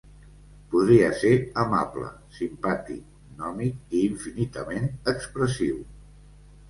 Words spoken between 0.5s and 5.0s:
Podria ser amable, simpàtic, gnòmic i infinitament